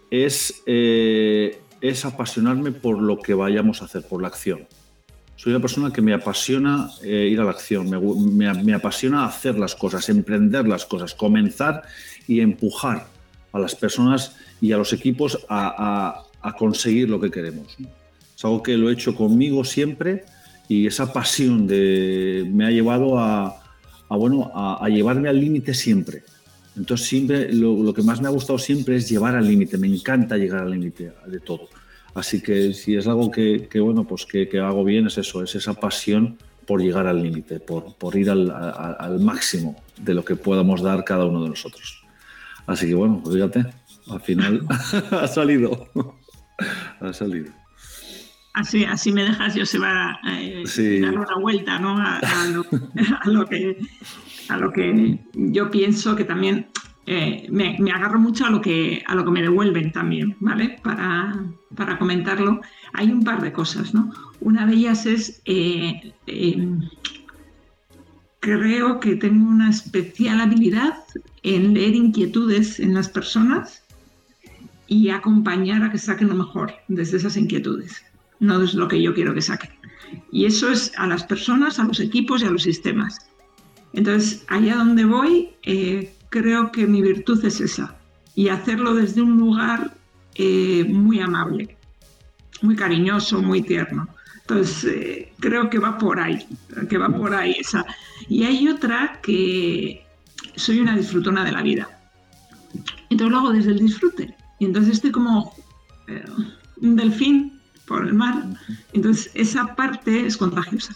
es, 0.09 0.63
eh, 0.65 1.59
es 1.79 2.05
apasionarme 2.05 2.71
por 2.71 2.99
lo 2.99 3.19
que 3.19 3.35
vayamos 3.35 3.83
a 3.83 3.85
hacer, 3.85 4.01
por 4.01 4.23
la 4.23 4.29
acción. 4.29 4.67
Soy 5.35 5.53
una 5.53 5.61
persona 5.61 5.93
que 5.93 6.01
me 6.01 6.13
apasiona 6.13 6.89
eh, 7.03 7.29
ir 7.31 7.39
a 7.39 7.43
la 7.43 7.51
acción, 7.51 7.87
me, 7.87 8.73
apasiona 8.73 9.25
hacer 9.25 9.59
las 9.59 9.75
cosas, 9.75 10.09
emprender 10.09 10.67
las 10.67 10.87
cosas, 10.87 11.13
comenzar 11.13 11.83
y 12.27 12.39
empujar 12.39 13.07
a 13.51 13.59
las 13.59 13.75
personas 13.75 14.35
y 14.59 14.71
a 14.71 14.77
los 14.77 14.91
equipos 14.91 15.45
a 15.49 16.25
conseguir 16.57 17.09
lo 17.09 17.19
que 17.19 17.29
queremos. 17.29 17.77
Es 18.41 18.45
algo 18.45 18.63
que 18.63 18.75
lo 18.75 18.89
he 18.89 18.93
hecho 18.93 19.13
conmigo 19.13 19.63
siempre 19.63 20.25
y 20.67 20.88
esa 20.88 21.13
pasión 21.13 21.67
de, 21.67 22.43
me 22.51 22.65
ha 22.65 22.71
llevado 22.71 23.19
a, 23.19 23.62
bueno, 24.10 24.51
a, 24.55 24.89
llevarme 24.89 25.29
al 25.29 25.39
límite 25.39 25.75
siempre. 25.75 26.24
Entonces 26.75 27.07
siempre 27.07 27.53
lo, 27.53 27.93
que 27.93 28.01
más 28.01 28.19
me 28.19 28.27
ha 28.27 28.31
gustado 28.31 28.57
siempre 28.57 28.95
es 28.95 29.07
llevar 29.07 29.36
al 29.36 29.48
límite. 29.48 29.77
Me 29.77 29.86
encanta 29.86 30.38
llegar 30.38 30.63
al 30.63 30.71
límite 30.71 31.13
de 31.27 31.39
todo. 31.39 31.69
Así 32.15 32.41
que 32.41 32.74
si 32.74 32.95
es 32.95 33.05
algo 33.05 33.29
que, 33.29 33.69
bueno, 33.79 34.07
pues 34.07 34.25
que, 34.25 34.50
hago 34.60 34.83
bien 34.83 35.05
es 35.05 35.19
eso, 35.19 35.43
es 35.43 35.53
esa 35.53 35.75
pasión 35.75 36.39
por 36.65 36.81
llegar 36.81 37.05
al 37.05 37.21
límite, 37.21 37.60
por, 37.60 37.93
por, 37.95 38.15
ir 38.15 38.31
al, 38.31 38.50
al, 38.50 39.19
máximo 39.19 39.75
de 40.00 40.15
lo 40.15 40.25
que 40.25 40.36
podamos 40.36 40.81
dar 40.81 41.03
cada 41.03 41.25
uno 41.25 41.43
de 41.43 41.50
nosotros. 41.50 42.03
Así 42.65 42.88
que 42.88 42.95
bueno, 42.95 43.21
pues 43.24 43.36
fíjate, 43.36 43.67
al 44.10 44.21
final 44.21 44.65
ha 45.12 45.27
salido. 45.27 45.89
ha 47.00 47.13
salido. 47.13 47.60
Así, 48.53 48.84
así 48.84 49.12
me 49.13 49.24
dejas, 49.24 49.55
yo 49.55 49.65
se 49.65 49.79
va 49.79 50.20
eh, 50.27 50.63
dar 51.01 51.17
una 51.17 51.36
vuelta 51.38 51.79
¿no? 51.79 51.98
a, 51.98 52.48
lo, 53.27 53.46
que, 53.46 53.77
a 54.50 54.58
lo 54.58 54.74
que 54.74 55.20
yo 55.34 55.72
pienso 55.72 56.17
que 56.17 56.25
también 56.25 56.67
eh, 57.05 57.48
me, 57.50 57.77
agarro 57.91 58.20
mucho 58.20 58.46
a 58.46 58.50
lo 58.50 58.62
que, 58.62 59.03
a 59.08 59.15
lo 59.15 59.24
que 59.24 59.31
me 59.31 59.41
devuelven 59.41 59.91
también, 59.91 60.36
¿vale? 60.39 60.79
Para, 60.84 61.46
para 61.75 61.98
comentarlo. 61.98 62.62
Hay 62.93 63.10
un 63.12 63.24
par 63.24 63.41
de 63.41 63.53
cosas, 63.53 63.93
¿no? 63.93 64.12
Una 64.41 64.65
de 64.65 64.74
ellas 64.74 65.05
es, 65.05 65.41
eh, 65.46 66.13
creo 68.41 69.00
que 69.00 69.15
tengo 69.15 69.50
una 69.50 69.70
especial 69.70 70.41
habilidad 70.41 70.96
en 71.43 71.74
leer 71.74 71.96
inquietudes 71.96 72.79
en 72.79 72.93
las 72.93 73.08
personas 73.08 73.84
y 74.88 75.10
acompañar 75.10 75.84
a 75.84 75.91
que 75.91 75.98
saquen 75.98 76.27
lo 76.27 76.36
mejor 76.36 76.74
desde 76.88 77.17
esas 77.17 77.38
inquietudes, 77.38 78.03
no 78.41 78.60
desde 78.60 78.77
lo 78.79 78.88
que 78.89 79.01
yo 79.01 79.13
quiero 79.13 79.33
que 79.33 79.41
saquen. 79.41 79.69
Y 80.31 80.45
eso 80.45 80.69
es 80.69 80.91
a 80.98 81.07
las 81.07 81.24
personas, 81.24 81.79
a 81.79 81.86
los 81.86 82.00
equipos 82.01 82.41
y 82.41 82.45
a 82.45 82.50
los 82.50 82.63
sistemas. 82.63 83.29
Entonces, 83.93 84.43
allá 84.48 84.75
donde 84.75 85.05
voy, 85.05 85.51
eh, 85.63 86.13
creo 86.29 86.71
que 86.71 86.88
mi 86.88 87.01
virtud 87.01 87.43
es 87.45 87.62
esa, 87.62 87.95
y 88.36 88.50
hacerlo 88.50 88.95
desde 88.95 89.21
un 89.21 89.38
lugar 89.38 89.93
eh, 90.36 90.86
muy 90.89 91.19
amable, 91.19 91.77
muy 92.62 92.75
cariñoso, 92.75 93.41
muy 93.41 93.62
tierno. 93.62 94.07
Entonces, 94.41 94.83
eh, 94.86 95.33
creo 95.39 95.69
que 95.69 95.77
va 95.77 95.98
por 95.98 96.19
ahí, 96.19 96.45
que 96.89 96.98
va 96.98 97.10
por 97.10 97.33
ahí 97.33 97.55
esa. 97.60 97.86
Y 98.27 98.43
hay 98.43 98.67
otra 98.67 99.19
que 99.21 100.03
soy 100.55 100.79
una 100.79 100.98
disfrutona 100.98 101.45
de 101.45 101.51
la 101.51 101.62
vida. 101.62 101.88
Entonces 103.10 103.31
lo 103.31 103.38
hago 103.38 103.51
desde 103.51 103.71
el 103.71 103.79
disfrute. 103.79 104.36
Y 104.60 104.65
entonces 104.65 104.93
estoy 104.93 105.12
como 105.12 105.53
un 106.81 106.95
delfín 106.95 107.60
por 107.91 108.07
el 108.07 108.13
mar. 108.13 108.45
Entonces, 108.93 109.29
esa 109.33 109.75
parte 109.75 110.25
es 110.25 110.38
contagiosa. 110.38 110.95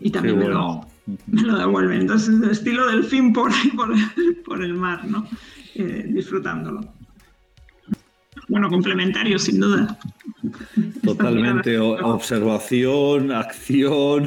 Y 0.00 0.10
también 0.10 0.38
me, 0.38 0.48
lo, 0.48 0.86
me, 1.26 1.42
lo, 1.42 1.58
devuelve. 1.58 1.96
Entonces, 1.96 2.40
el 2.40 2.50
estilo 2.50 2.86
delfín 2.86 3.32
por, 3.32 3.50
por, 3.76 3.92
por 4.44 4.62
el 4.62 4.74
mar, 4.74 5.04
¿no? 5.04 5.26
Eh, 5.74 6.06
disfrutándolo. 6.08 6.82
Bueno, 8.48 8.68
complementario, 8.68 9.36
sin 9.40 9.58
duda. 9.58 9.98
Totalmente. 11.02 11.78
Observación, 11.78 13.32
acción, 13.32 14.26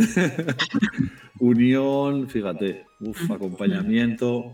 unión, 1.40 2.28
fíjate, 2.28 2.86
uf, 3.00 3.32
acompañamiento. 3.32 4.52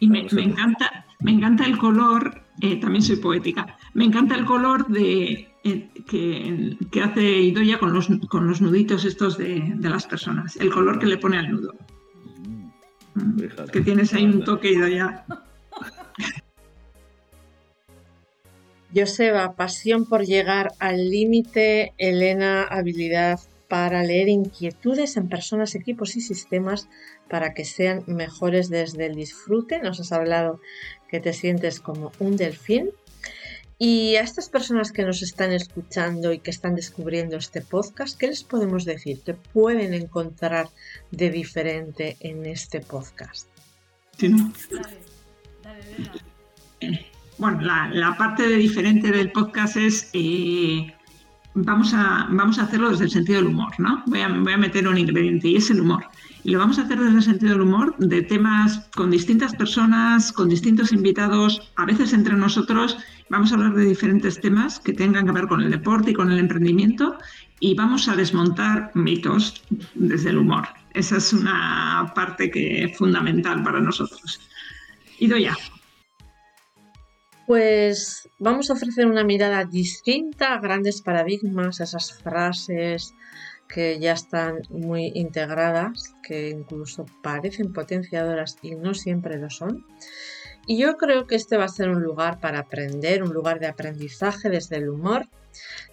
Y 0.00 0.08
me, 0.08 0.26
me 0.32 0.42
encanta, 0.44 1.04
me 1.20 1.32
encanta 1.32 1.64
el 1.66 1.76
color, 1.76 2.42
eh, 2.60 2.76
también 2.76 3.02
soy 3.02 3.16
poética, 3.16 3.76
me 3.94 4.04
encanta 4.04 4.34
el 4.36 4.44
color 4.44 4.86
de, 4.88 5.53
que, 5.64 6.76
que, 6.90 7.02
hace 7.02 7.22
Idoya 7.22 7.78
con 7.78 7.94
los, 7.94 8.08
con 8.28 8.46
los 8.46 8.60
nuditos 8.60 9.06
estos 9.06 9.38
de, 9.38 9.72
de, 9.74 9.88
las 9.88 10.06
personas, 10.06 10.56
el 10.56 10.70
color 10.70 10.98
que 10.98 11.06
le 11.06 11.16
pone 11.16 11.38
al 11.38 11.50
nudo. 11.50 11.74
Mm, 13.14 13.38
fíjate, 13.38 13.72
que 13.72 13.80
tienes 13.80 14.12
ahí 14.12 14.26
un 14.26 14.44
toque 14.44 14.72
Idoya. 14.72 15.24
Joseba, 18.94 19.56
pasión 19.56 20.04
por 20.04 20.24
llegar 20.24 20.72
al 20.78 21.10
límite, 21.10 21.94
Elena, 21.98 22.62
habilidad 22.62 23.40
para 23.68 24.04
leer 24.04 24.28
inquietudes 24.28 25.16
en 25.16 25.28
personas, 25.28 25.74
equipos 25.74 26.14
y 26.16 26.20
sistemas 26.20 26.88
para 27.28 27.54
que 27.54 27.64
sean 27.64 28.04
mejores 28.06 28.68
desde 28.68 29.06
el 29.06 29.16
disfrute. 29.16 29.80
Nos 29.80 29.98
has 29.98 30.12
hablado 30.12 30.60
que 31.08 31.18
te 31.18 31.32
sientes 31.32 31.80
como 31.80 32.12
un 32.20 32.36
delfín. 32.36 32.90
Y 33.86 34.16
a 34.16 34.22
estas 34.22 34.48
personas 34.48 34.92
que 34.92 35.04
nos 35.04 35.20
están 35.20 35.52
escuchando 35.52 36.32
y 36.32 36.38
que 36.38 36.50
están 36.50 36.74
descubriendo 36.74 37.36
este 37.36 37.60
podcast, 37.60 38.18
¿qué 38.18 38.28
les 38.28 38.42
podemos 38.42 38.86
decir? 38.86 39.20
¿Qué 39.26 39.34
pueden 39.34 39.92
encontrar 39.92 40.70
de 41.10 41.28
diferente 41.28 42.16
en 42.20 42.46
este 42.46 42.80
podcast? 42.80 43.46
Sí, 44.16 44.30
¿no? 44.30 44.50
Bueno, 47.36 47.60
la, 47.60 47.90
la, 47.92 48.16
parte 48.16 48.48
de 48.48 48.56
diferente 48.56 49.10
del 49.10 49.30
podcast 49.30 49.76
es 49.76 50.08
eh, 50.14 50.94
vamos, 51.54 51.94
a, 51.94 52.28
vamos 52.30 52.58
a 52.58 52.62
hacerlo 52.62 52.90
desde 52.90 53.04
el 53.04 53.10
sentido 53.10 53.38
del 53.38 53.48
humor, 53.48 53.72
¿no? 53.78 54.02
Voy 54.06 54.20
a, 54.20 54.28
voy 54.28 54.52
a 54.52 54.58
meter 54.58 54.86
un 54.86 54.98
ingrediente 54.98 55.48
y 55.48 55.56
es 55.56 55.70
el 55.70 55.80
humor. 55.80 56.04
Y 56.42 56.50
lo 56.50 56.58
vamos 56.58 56.78
a 56.78 56.82
hacer 56.82 56.98
desde 56.98 57.16
el 57.16 57.22
sentido 57.22 57.52
del 57.52 57.62
humor, 57.62 57.96
de 57.98 58.22
temas 58.22 58.90
con 58.94 59.10
distintas 59.10 59.54
personas, 59.54 60.30
con 60.32 60.48
distintos 60.48 60.92
invitados, 60.92 61.72
a 61.76 61.86
veces 61.86 62.12
entre 62.12 62.34
nosotros. 62.36 62.98
Vamos 63.30 63.50
a 63.50 63.54
hablar 63.54 63.74
de 63.74 63.86
diferentes 63.86 64.40
temas 64.40 64.78
que 64.78 64.92
tengan 64.92 65.24
que 65.24 65.32
ver 65.32 65.46
con 65.46 65.62
el 65.62 65.70
deporte 65.70 66.10
y 66.10 66.14
con 66.14 66.30
el 66.30 66.38
emprendimiento 66.38 67.16
y 67.60 67.74
vamos 67.74 68.08
a 68.08 68.16
desmontar 68.16 68.90
mitos 68.94 69.62
desde 69.94 70.30
el 70.30 70.38
humor. 70.38 70.68
Esa 70.92 71.16
es 71.16 71.32
una 71.32 72.12
parte 72.14 72.50
que 72.50 72.84
es 72.84 72.98
fundamental 72.98 73.62
para 73.62 73.80
nosotros. 73.80 74.40
Ido 75.18 75.38
ya. 75.38 75.56
Pues 77.46 78.28
vamos 78.38 78.70
a 78.70 78.72
ofrecer 78.72 79.06
una 79.06 79.24
mirada 79.24 79.64
distinta 79.64 80.54
a 80.54 80.60
grandes 80.60 81.02
paradigmas, 81.02 81.80
a 81.80 81.84
esas 81.84 82.12
frases, 82.12 83.14
que 83.68 83.98
ya 83.98 84.12
están 84.12 84.62
muy 84.70 85.12
integradas, 85.14 86.14
que 86.22 86.50
incluso 86.50 87.06
parecen 87.22 87.72
potenciadoras 87.72 88.56
y 88.62 88.76
no 88.76 88.94
siempre 88.94 89.38
lo 89.38 89.50
son. 89.50 89.84
Y 90.66 90.78
yo 90.78 90.96
creo 90.96 91.26
que 91.26 91.34
este 91.34 91.58
va 91.58 91.64
a 91.64 91.68
ser 91.68 91.90
un 91.90 92.02
lugar 92.02 92.40
para 92.40 92.60
aprender, 92.60 93.22
un 93.22 93.34
lugar 93.34 93.60
de 93.60 93.66
aprendizaje 93.66 94.48
desde 94.48 94.76
el 94.76 94.88
humor, 94.88 95.26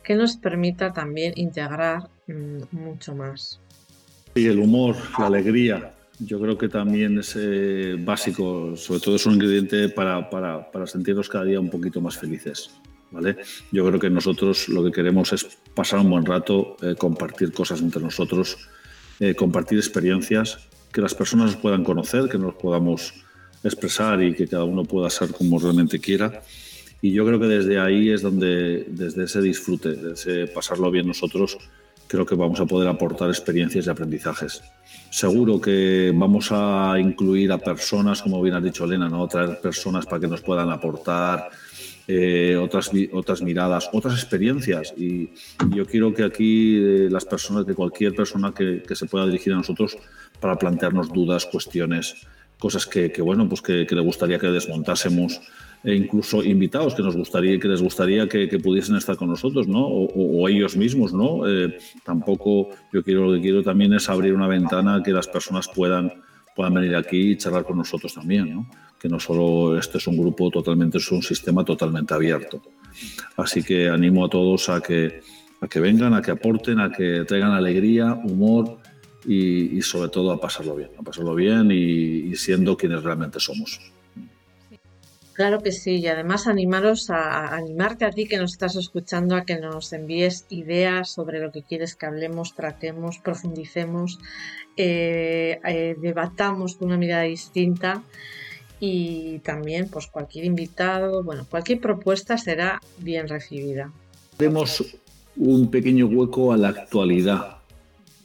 que 0.03 0.15
nos 0.15 0.37
permita 0.37 0.93
también 0.93 1.33
integrar 1.35 2.09
mmm, 2.27 2.61
mucho 2.71 3.15
más. 3.15 3.59
Y 4.35 4.47
el 4.47 4.59
humor, 4.59 4.95
la 5.19 5.25
alegría, 5.25 5.93
yo 6.23 6.39
creo 6.39 6.57
que 6.57 6.69
también 6.69 7.17
es 7.19 7.35
eh, 7.35 7.95
básico, 7.99 8.75
sobre 8.75 8.99
todo 8.99 9.15
es 9.15 9.25
un 9.25 9.33
ingrediente 9.33 9.89
para, 9.89 10.29
para, 10.29 10.71
para 10.71 10.85
sentirnos 10.85 11.27
cada 11.29 11.45
día 11.45 11.59
un 11.59 11.69
poquito 11.69 11.99
más 11.99 12.17
felices. 12.17 12.69
¿vale? 13.09 13.37
Yo 13.71 13.85
creo 13.87 13.99
que 13.99 14.09
nosotros 14.09 14.69
lo 14.69 14.83
que 14.83 14.91
queremos 14.91 15.33
es 15.33 15.45
pasar 15.73 15.99
un 15.99 16.09
buen 16.11 16.25
rato, 16.25 16.77
eh, 16.81 16.95
compartir 16.95 17.51
cosas 17.51 17.81
entre 17.81 18.01
nosotros, 18.01 18.57
eh, 19.19 19.33
compartir 19.35 19.79
experiencias, 19.79 20.59
que 20.91 21.01
las 21.01 21.15
personas 21.15 21.47
nos 21.47 21.55
puedan 21.55 21.83
conocer, 21.83 22.29
que 22.29 22.37
nos 22.37 22.53
podamos 22.55 23.13
expresar 23.63 24.21
y 24.21 24.33
que 24.33 24.47
cada 24.47 24.63
uno 24.63 24.83
pueda 24.83 25.09
ser 25.09 25.31
como 25.31 25.59
realmente 25.59 25.99
quiera. 25.99 26.41
Y 27.01 27.13
yo 27.13 27.25
creo 27.25 27.39
que 27.39 27.47
desde 27.47 27.79
ahí 27.79 28.09
es 28.09 28.21
donde, 28.21 28.85
desde 28.89 29.23
ese 29.23 29.41
disfrute, 29.41 29.93
de 29.93 30.13
ese 30.13 30.47
pasarlo 30.47 30.91
bien 30.91 31.07
nosotros, 31.07 31.57
creo 32.07 32.25
que 32.25 32.35
vamos 32.35 32.59
a 32.59 32.65
poder 32.65 32.87
aportar 32.87 33.29
experiencias 33.29 33.87
y 33.87 33.89
aprendizajes. 33.89 34.61
Seguro 35.11 35.59
que 35.59 36.13
vamos 36.15 36.53
a 36.53 36.95
incluir 36.97 37.51
a 37.51 37.57
personas, 37.57 38.21
como 38.21 38.41
bien 38.41 38.55
ha 38.55 38.61
dicho 38.61 38.85
Elena, 38.85 39.09
¿no? 39.09 39.27
traer 39.27 39.59
personas 39.59 40.05
para 40.05 40.21
que 40.21 40.27
nos 40.27 40.39
puedan 40.39 40.69
aportar 40.69 41.49
eh, 42.07 42.55
otras, 42.55 42.89
otras 43.11 43.41
miradas, 43.41 43.89
otras 43.91 44.13
experiencias. 44.13 44.93
Y, 44.95 45.29
yo 45.75 45.85
quiero 45.85 46.13
que 46.13 46.23
aquí 46.23 46.77
eh, 46.77 47.09
las 47.11 47.25
personas, 47.25 47.65
que 47.65 47.73
cualquier 47.73 48.15
persona 48.15 48.53
que, 48.53 48.83
se 48.95 49.05
pueda 49.05 49.25
dirigir 49.25 49.51
a 49.51 49.57
nosotros 49.57 49.97
para 50.39 50.57
plantearnos 50.57 51.11
dudas, 51.11 51.45
cuestiones, 51.45 52.15
cosas 52.57 52.87
que, 52.87 53.11
que 53.11 53.21
bueno, 53.21 53.49
pues 53.49 53.61
que, 53.61 53.85
le 53.89 54.01
gustaría 54.01 54.39
que 54.39 54.47
desmontásemos, 54.47 55.41
e 55.83 55.95
incluso 55.95 56.43
invitados 56.43 56.93
que 56.93 57.01
nos 57.01 57.15
gustaría, 57.15 57.59
que 57.59 57.67
les 57.67 57.81
gustaría 57.81 58.27
que, 58.27 58.47
pudiesen 58.59 58.95
estar 58.95 59.15
con 59.15 59.29
nosotros, 59.29 59.67
¿no? 59.67 59.85
O, 59.87 60.47
ellos 60.47 60.77
mismos, 60.77 61.13
¿no? 61.13 61.47
Eh, 61.47 61.77
tampoco, 62.03 62.69
yo 62.93 63.03
quiero, 63.03 63.25
lo 63.25 63.33
que 63.35 63.41
quiero 63.41 63.63
también 63.63 63.93
es 63.93 64.07
abrir 64.09 64.33
una 64.33 64.47
ventana 64.47 65.01
que 65.03 65.11
las 65.11 65.27
personas 65.27 65.67
puedan, 65.67 66.13
puedan 66.55 66.73
venir 66.75 66.95
aquí 66.95 67.31
y 67.31 67.37
charlar 67.37 67.63
con 67.63 67.77
nosotros 67.77 68.13
también, 68.13 68.53
¿no? 68.53 68.67
que 68.99 69.09
no 69.09 69.19
solo 69.19 69.79
este 69.79 69.97
es 69.97 70.05
un 70.05 70.15
grupo 70.15 70.51
totalmente, 70.51 70.99
es 70.99 71.11
un 71.11 71.23
sistema 71.23 71.65
totalmente 71.65 72.13
abierto. 72.13 72.61
Así 73.35 73.63
que 73.63 73.89
animo 73.89 74.25
a 74.25 74.29
todos 74.29 74.69
a 74.69 74.79
que, 74.79 75.21
a 75.59 75.67
que 75.67 75.79
vengan, 75.79 76.13
a 76.13 76.21
que 76.21 76.29
aporten, 76.29 76.79
a 76.79 76.91
que 76.91 77.25
traigan 77.27 77.51
alegría, 77.51 78.13
humor 78.13 78.77
y, 79.25 79.81
sobre 79.81 80.09
todo 80.09 80.31
a 80.31 80.39
pasarlo 80.39 80.75
bien, 80.75 80.91
a 80.99 81.01
pasarlo 81.01 81.33
bien 81.33 81.71
y 81.71 82.35
siendo 82.35 82.77
quienes 82.77 83.01
realmente 83.01 83.39
somos. 83.39 83.79
Claro 85.33 85.61
que 85.61 85.71
sí, 85.71 85.97
y 85.97 86.07
además 86.07 86.47
animaros 86.47 87.09
a, 87.09 87.55
animarte 87.55 88.03
a 88.03 88.11
ti 88.11 88.25
que 88.27 88.37
nos 88.37 88.51
estás 88.51 88.75
escuchando 88.75 89.35
a 89.35 89.45
que 89.45 89.59
nos 89.59 89.93
envíes 89.93 90.45
ideas 90.49 91.09
sobre 91.09 91.39
lo 91.39 91.51
que 91.51 91.63
quieres 91.63 91.95
que 91.95 92.05
hablemos, 92.05 92.53
tratemos, 92.53 93.19
profundicemos, 93.19 94.19
eh, 94.75 95.59
eh, 95.65 95.95
debatamos 96.01 96.75
con 96.75 96.89
una 96.89 96.97
mirada 96.97 97.23
distinta 97.23 98.03
y 98.81 99.39
también 99.39 99.87
pues 99.89 100.07
cualquier 100.07 100.43
invitado, 100.43 101.23
bueno, 101.23 101.45
cualquier 101.49 101.79
propuesta 101.79 102.37
será 102.37 102.81
bien 102.97 103.29
recibida. 103.29 103.91
Haremos 104.37 104.83
un 105.37 105.71
pequeño 105.71 106.07
hueco 106.07 106.51
a 106.51 106.57
la 106.57 106.69
actualidad, 106.69 107.57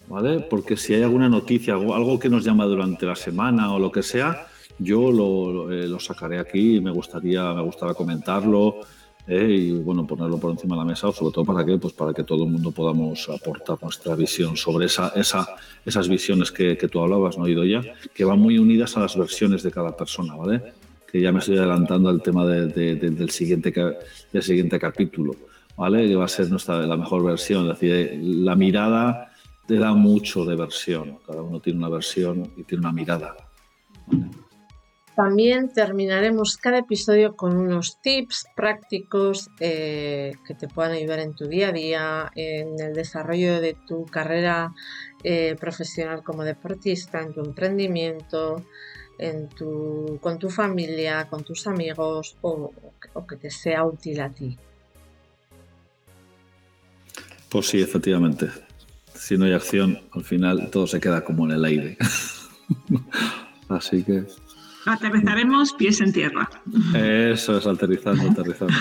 ¿vale? 0.09 0.41
Porque 0.41 0.77
si 0.77 0.95
hay 0.95 1.03
alguna 1.03 1.29
noticia, 1.29 1.75
algo 1.75 2.19
que 2.19 2.29
nos 2.29 2.45
llama 2.45 2.65
durante 2.65 3.07
la 3.07 3.15
semana 3.15 3.73
o 3.73 3.79
lo 3.79 3.93
que 3.93 4.03
sea, 4.03 4.49
yo 4.79 5.11
lo, 5.11 5.71
eh, 5.73 5.87
lo 5.87 5.99
sacaré 5.99 6.39
aquí 6.39 6.81
me 6.81 6.91
gustaría, 6.91 7.53
me 7.55 7.63
gustaría 7.63 7.95
comentarlo, 7.95 8.81
¿eh? 9.27 9.49
y 9.49 9.73
bueno, 9.73 10.07
ponerlo 10.07 10.39
por 10.39 10.53
encima 10.53 10.75
de 10.77 10.81
la 10.81 10.85
mesa, 10.85 11.11
sobre 11.13 11.33
todo 11.33 11.45
para 11.45 11.65
que, 11.65 11.79
pues 11.79 11.93
para 11.93 12.13
que 12.13 12.23
todo 12.25 12.45
el 12.45 12.51
mundo 12.51 12.71
podamos 12.71 13.29
aportar 13.29 13.79
nuestra 13.83 14.15
visión 14.15 14.57
sobre 14.57 14.87
esa, 14.87 15.09
esa, 15.17 15.47
esas 15.85 16.09
visiones 16.09 16.53
que, 16.53 16.77
que 16.77 16.89
tú 16.89 17.01
hablabas, 17.01 17.37
¿no, 17.39 17.49
Idoya? 17.49 17.83
Que 18.15 18.25
van 18.25 18.39
muy 18.39 18.59
unidas 18.59 18.97
a 18.97 19.01
las 19.01 19.17
versiones 19.17 19.63
de 19.63 19.71
cada 19.71 19.97
persona, 19.97 20.35
¿vale? 20.35 20.63
Que 21.11 21.21
ya 21.21 21.33
me 21.33 21.41
estoy 21.41 21.59
adelantando 21.59 22.09
al 22.09 22.23
tema 22.23 22.47
de, 22.47 22.67
de, 22.67 22.97
de, 22.97 23.11
del, 23.11 23.31
siguiente, 23.31 23.73
del 24.33 24.43
siguiente 24.43 24.79
capítulo, 24.79 25.35
¿vale? 25.77 26.07
Que 26.09 26.17
va 26.17 26.27
a 26.27 26.29
ser 26.29 26.51
nuestra, 26.51 26.87
la 26.87 26.97
mejor 26.97 27.25
versión, 27.25 27.71
es 27.71 27.81
decir, 27.81 28.21
la 28.23 28.55
mirada 28.55 29.33
te 29.67 29.79
da 29.79 29.93
mucho 29.95 30.45
de 30.45 30.55
versión, 30.55 31.19
cada 31.27 31.43
uno 31.43 31.61
tiene 31.61 31.81
una 31.81 31.89
versión 31.89 32.53
y 32.57 32.63
tiene 32.63 32.83
una 32.83 32.93
mirada. 32.93 33.37
¿vale? 34.07 34.36
También 35.17 35.73
terminaremos 35.73 36.59
cada 36.59 36.81
episodio 36.81 37.37
con 37.37 37.57
unos 37.57 37.99
tips 38.03 38.45
prácticos 38.55 39.49
eh, 39.61 40.35
que 40.47 40.55
te 40.55 40.69
puedan 40.69 40.93
ayudar 40.93 41.21
en 41.21 41.35
tu 41.35 41.49
día 41.49 41.71
a 41.71 41.73
día, 41.73 42.33
en 42.35 42.79
el 42.79 42.93
desarrollo 42.93 43.63
de 43.63 43.75
tu 43.87 44.05
carrera 44.05 44.75
eh, 45.25 45.57
profesional 45.59 46.23
como 46.23 46.45
deportista, 46.45 47.23
en 47.23 47.33
tu 47.33 47.41
emprendimiento, 47.41 48.63
en 49.19 49.49
tu, 49.49 50.19
con 50.21 50.39
tu 50.39 50.51
familia, 50.51 51.29
con 51.31 51.45
tus 51.45 51.67
amigos 51.67 52.37
o, 52.43 52.71
o 53.15 53.27
que 53.27 53.37
te 53.37 53.51
sea 53.51 53.87
útil 53.87 54.21
a 54.21 54.29
ti. 54.29 54.59
Pues 57.49 57.69
sí, 57.69 57.81
efectivamente. 57.81 58.51
Si 59.15 59.39
no 59.39 59.47
hay 59.47 59.55
acción, 59.55 59.99
al 60.13 60.25
final 60.25 60.69
todo 60.71 60.87
se 60.87 61.01
queda 61.01 61.25
como 61.25 61.47
en 61.47 61.53
el 61.53 61.65
aire. 61.65 61.97
Así 63.71 64.03
que. 64.05 64.27
Aterrizaremos 64.87 65.73
pies 65.73 66.01
en 66.01 66.13
tierra. 66.13 66.49
Eso 66.95 67.59
es, 67.59 67.67
aterrizando, 67.67 68.31
aterrizando. 68.31 68.75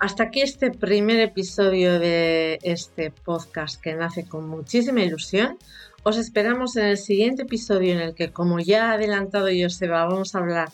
Hasta 0.00 0.24
aquí 0.24 0.40
este 0.40 0.72
primer 0.72 1.20
episodio 1.20 2.00
de 2.00 2.58
este 2.62 3.12
podcast 3.12 3.80
que 3.80 3.94
nace 3.94 4.26
con 4.26 4.48
muchísima 4.48 5.00
ilusión. 5.00 5.58
Os 6.02 6.18
esperamos 6.18 6.76
en 6.76 6.86
el 6.86 6.98
siguiente 6.98 7.42
episodio 7.42 7.92
en 7.92 8.00
el 8.00 8.14
que, 8.16 8.32
como 8.32 8.58
ya 8.58 8.90
ha 8.90 8.94
adelantado 8.94 9.46
Joseba, 9.56 10.04
vamos 10.04 10.34
a 10.34 10.40
hablar 10.40 10.70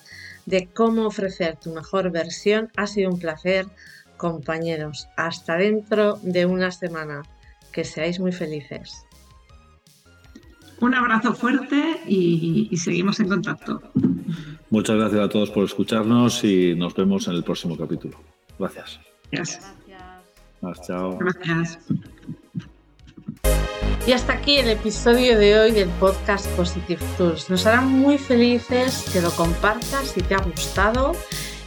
de 0.47 0.67
cómo 0.67 1.07
ofrecer 1.07 1.57
tu 1.57 1.75
mejor 1.75 2.11
versión. 2.11 2.73
Ha 2.77 2.87
sido 2.87 3.11
un 3.11 3.19
placer, 3.19 3.67
compañeros. 4.17 5.09
Hasta 5.19 5.57
dentro 5.57 6.19
de 6.23 6.47
una 6.47 6.71
semana. 6.71 7.23
Que 7.71 7.85
seáis 7.85 8.19
muy 8.19 8.33
felices. 8.33 9.05
Un 10.81 10.95
abrazo 10.95 11.35
fuerte 11.35 12.01
y, 12.07 12.77
seguimos 12.77 13.19
en 13.21 13.29
contacto. 13.29 13.83
Muchas 14.71 14.97
gracias 14.97 15.21
a 15.21 15.29
todos 15.29 15.51
por 15.51 15.65
escucharnos 15.65 16.45
y 16.45 16.75
nos 16.75 16.95
vemos 16.95 17.27
en 17.29 17.35
el 17.35 17.43
próximo 17.43 17.77
capítulo. 17.77 18.19
Gracias. 18.59 19.01
Gracias. 19.33 19.75
Gracias. 20.61 20.87
Chao. 20.87 21.19
Gracias. 21.19 21.79
Y 24.07 24.13
hasta 24.13 24.33
aquí 24.33 24.57
el 24.57 24.71
episodio 24.71 25.39
de 25.39 25.59
hoy 25.59 25.73
del 25.73 25.89
podcast 26.01 26.49
Positive 26.57 27.05
Tools. 27.19 27.51
Nos 27.51 27.67
hará 27.67 27.81
muy 27.81 28.17
felices 28.17 29.05
que 29.13 29.21
lo 29.21 29.31
compartas 29.33 30.09
si 30.15 30.23
te 30.23 30.35
ha 30.35 30.39
gustado. 30.39 31.13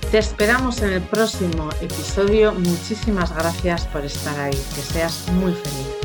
Te 0.10 0.18
esperamos 0.18 0.82
en 0.82 0.94
el 0.94 1.02
próximo 1.02 1.70
episodio. 1.82 2.54
Muchísimas 2.54 3.34
gracias 3.34 3.86
por 3.88 4.04
estar 4.04 4.40
ahí. 4.40 4.52
Que 4.52 4.82
seas 4.82 5.32
muy 5.34 5.54
feliz. 5.54 6.01